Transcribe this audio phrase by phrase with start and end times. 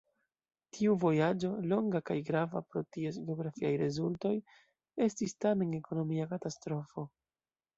[0.75, 4.33] Tiu vojaĝo, longa kaj grava pro ties geografiaj rezultoj,
[5.09, 7.07] estis tamen ekonomia katastrofo.